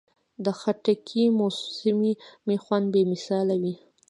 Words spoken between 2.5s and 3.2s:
خوند بې